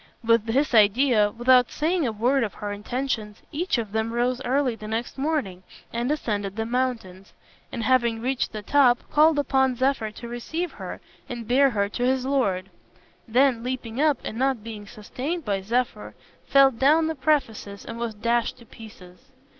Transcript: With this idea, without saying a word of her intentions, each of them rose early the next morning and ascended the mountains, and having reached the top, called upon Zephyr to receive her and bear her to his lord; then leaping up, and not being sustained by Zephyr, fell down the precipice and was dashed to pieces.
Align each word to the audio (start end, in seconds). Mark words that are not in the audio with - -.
With 0.23 0.47
this 0.47 0.73
idea, 0.73 1.29
without 1.29 1.69
saying 1.69 2.07
a 2.07 2.11
word 2.11 2.43
of 2.43 2.55
her 2.55 2.71
intentions, 2.71 3.43
each 3.51 3.77
of 3.77 3.91
them 3.91 4.13
rose 4.13 4.41
early 4.43 4.75
the 4.75 4.87
next 4.87 5.15
morning 5.15 5.61
and 5.93 6.09
ascended 6.11 6.55
the 6.55 6.65
mountains, 6.65 7.33
and 7.71 7.83
having 7.83 8.19
reached 8.19 8.51
the 8.51 8.63
top, 8.63 9.03
called 9.11 9.37
upon 9.37 9.75
Zephyr 9.75 10.09
to 10.09 10.27
receive 10.27 10.71
her 10.71 11.01
and 11.29 11.47
bear 11.47 11.69
her 11.69 11.87
to 11.89 12.03
his 12.03 12.25
lord; 12.25 12.71
then 13.27 13.61
leaping 13.61 14.01
up, 14.01 14.17
and 14.23 14.39
not 14.39 14.63
being 14.63 14.87
sustained 14.87 15.45
by 15.45 15.61
Zephyr, 15.61 16.15
fell 16.47 16.71
down 16.71 17.05
the 17.05 17.13
precipice 17.13 17.85
and 17.85 17.99
was 17.99 18.15
dashed 18.15 18.57
to 18.57 18.65
pieces. 18.65 19.25